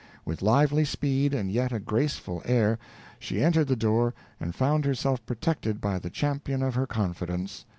With 0.25 0.41
lively 0.41 0.83
speed, 0.83 1.31
and 1.35 1.51
yet 1.51 1.71
a 1.71 1.77
graceful 1.79 2.41
air, 2.43 2.79
she 3.19 3.43
entered 3.43 3.67
the 3.67 3.75
door 3.75 4.15
and 4.39 4.55
found 4.55 4.83
herself 4.83 5.23
protected 5.27 5.79
by 5.79 5.99
the 5.99 6.09
champion 6.09 6.63
of 6.63 6.73
her 6.73 6.87
confidence. 6.87 7.65